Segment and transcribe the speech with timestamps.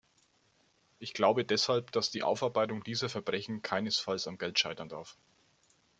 [0.97, 5.15] Ich glaube deshalb, dass die Aufarbeitung dieser Verbrechen keinesfalls am Geld scheitern darf.